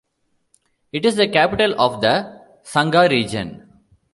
It 0.91 1.05
is 1.05 1.15
the 1.15 1.27
capital 1.27 1.79
of 1.79 2.01
the 2.01 2.41
Sangha 2.63 3.07
Region. 3.07 3.69